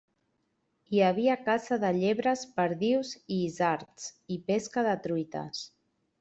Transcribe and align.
Hi 0.95 1.01
havia 1.07 1.35
caça 1.49 1.77
de 1.83 1.91
llebres, 1.97 2.47
perdius 2.57 3.13
i 3.37 3.39
isards, 3.51 4.09
i 4.37 4.41
pesca 4.51 4.87
de 4.91 4.99
truites. 5.07 5.63